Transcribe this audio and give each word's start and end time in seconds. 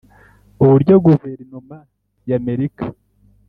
uburyo 0.63 0.95
guverinoma 1.05 1.77
y'Amerika 2.29 2.85